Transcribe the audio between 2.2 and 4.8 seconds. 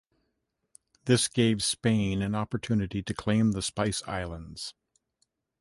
an opportunity to claim the Spice Islands.